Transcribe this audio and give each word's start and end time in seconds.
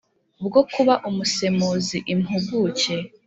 bwo 0.45 0.61
kuba 0.73 0.93
umusemuzi 1.09 1.97
impuguke 2.13 2.95